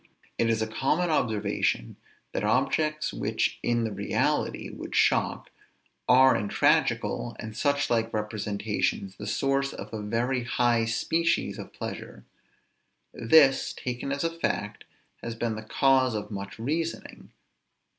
It 0.39 0.49
is 0.49 0.63
a 0.63 0.67
common 0.67 1.11
observation, 1.11 1.95
that 2.31 2.43
objects 2.43 3.13
which 3.13 3.59
in 3.61 3.83
the 3.83 3.91
reality 3.91 4.71
would 4.71 4.95
shock, 4.95 5.51
are 6.09 6.35
in 6.35 6.47
tragical, 6.47 7.35
and 7.37 7.55
such 7.55 7.87
like 7.87 8.11
representations, 8.11 9.17
the 9.17 9.27
source 9.27 9.73
of 9.73 9.93
a 9.93 10.01
very 10.01 10.43
high 10.43 10.85
species 10.85 11.59
of 11.59 11.71
pleasure. 11.71 12.25
This, 13.13 13.73
taken 13.73 14.11
as 14.11 14.23
a 14.23 14.31
fact, 14.35 14.85
has 15.21 15.35
been 15.35 15.55
the 15.55 15.61
cause 15.61 16.15
of 16.15 16.31
much 16.31 16.57
reasoning. 16.57 17.29